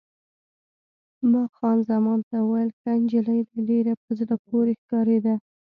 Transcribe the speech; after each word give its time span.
ما 1.31 1.43
خان 1.55 1.77
زمان 1.89 2.19
ته 2.29 2.35
وویل: 2.41 2.69
ښه 2.79 2.91
نجلۍ 3.01 3.41
ده، 3.49 3.57
ډېره 3.69 3.93
په 4.01 4.09
زړه 4.19 4.35
پورې 4.45 4.73
ښکارېده. 4.81 5.35